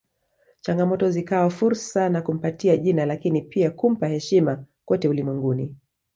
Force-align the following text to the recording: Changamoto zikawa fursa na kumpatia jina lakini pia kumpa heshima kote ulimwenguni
Changamoto 0.61 1.11
zikawa 1.11 1.49
fursa 1.49 2.09
na 2.09 2.21
kumpatia 2.21 2.77
jina 2.77 3.05
lakini 3.05 3.41
pia 3.41 3.71
kumpa 3.71 4.07
heshima 4.07 4.63
kote 4.85 5.07
ulimwenguni 5.09 5.75